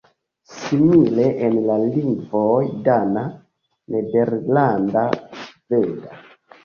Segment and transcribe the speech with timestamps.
[0.51, 3.25] Simile en la lingvoj dana,
[3.97, 5.05] nederlanda,
[5.51, 6.23] sveda.